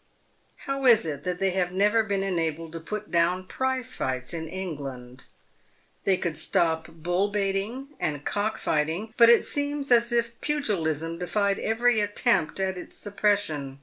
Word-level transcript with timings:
How 0.65 0.87
is 0.87 1.05
it 1.05 1.23
that 1.25 1.37
they 1.37 1.51
have 1.51 1.71
never 1.71 2.01
been 2.01 2.23
enabled 2.23 2.71
to 2.71 2.79
put 2.79 3.11
down 3.11 3.45
prize 3.45 3.93
fights 3.93 4.33
in 4.33 4.47
England? 4.47 5.25
They 6.05 6.17
could 6.17 6.35
stop 6.35 6.87
bull 6.87 7.27
baiting 7.27 7.89
and 7.99 8.25
cock 8.25 8.57
fighting, 8.57 9.13
but 9.15 9.29
it 9.29 9.45
seems 9.45 9.91
as 9.91 10.11
if 10.11 10.41
pugilism 10.41 11.19
defied 11.19 11.59
every 11.59 11.99
attempt 11.99 12.59
at 12.59 12.79
its 12.79 12.95
suppression. 12.97 13.77